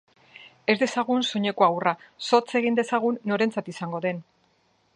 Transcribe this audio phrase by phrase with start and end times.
[0.73, 1.93] Ez dezagun soinekoa urra,
[2.29, 4.25] zotz egin dezagun norentzat izango den.